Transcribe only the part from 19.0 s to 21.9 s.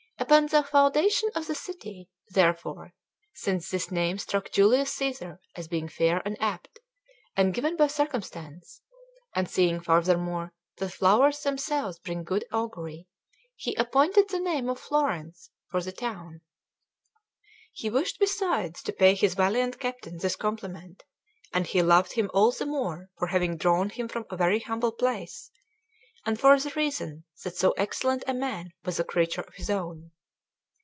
his valiant captain this compliment; and he